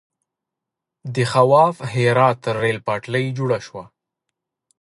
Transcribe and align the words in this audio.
د 1.15 1.15
خواف 1.31 1.75
هرات 1.93 2.41
ریل 2.61 2.79
پټلۍ 2.87 3.25
جوړه 3.37 3.57
شوه. 3.65 3.83